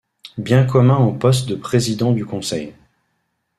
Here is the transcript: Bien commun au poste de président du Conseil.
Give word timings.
Bien 0.39 0.65
commun 0.65 0.97
au 0.97 1.13
poste 1.13 1.47
de 1.47 1.53
président 1.53 2.11
du 2.11 2.25
Conseil. 2.25 2.73